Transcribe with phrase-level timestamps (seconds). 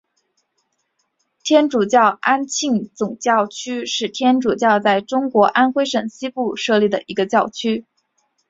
[1.43, 7.85] 天主教安庆总教区是天主教在中国安徽省西部设立的一个教区。